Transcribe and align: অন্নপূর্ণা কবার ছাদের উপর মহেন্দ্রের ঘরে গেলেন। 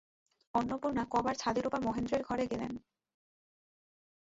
অন্নপূর্ণা 0.53 1.03
কবার 1.11 1.35
ছাদের 1.35 1.67
উপর 1.67 1.79
মহেন্দ্রের 1.81 2.21
ঘরে 2.23 2.45
গেলেন। 2.47 2.71